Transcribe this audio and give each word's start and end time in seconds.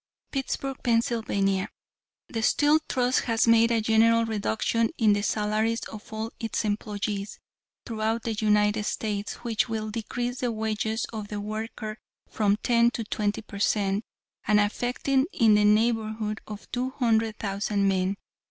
"Pittsburg, 0.31 0.77
Pa.: 0.83 0.97
The 0.99 2.41
Steel 2.41 2.79
Trust 2.89 3.19
has 3.25 3.45
made 3.47 3.69
a 3.69 3.81
general 3.81 4.25
reduction 4.25 4.89
in 4.97 5.13
the 5.13 5.21
salaries 5.21 5.81
of 5.89 6.11
all 6.11 6.33
its 6.39 6.65
employees 6.65 7.37
throughout 7.85 8.23
the 8.23 8.33
United 8.33 8.85
States, 8.85 9.33
which 9.43 9.69
will 9.69 9.91
decrease 9.91 10.39
the 10.39 10.51
wages 10.51 11.05
of 11.13 11.27
the 11.27 11.39
worker 11.39 11.99
from 12.27 12.57
ten 12.63 12.89
to 12.89 13.03
twenty 13.03 13.43
per 13.43 13.59
cent, 13.59 14.03
and 14.47 14.59
affecting 14.59 15.27
in 15.33 15.53
the 15.53 15.65
neighborhood 15.65 16.41
of 16.47 16.67
two 16.71 16.89
hundred 16.89 17.37
thousand 17.37 17.87
men. 17.87 18.17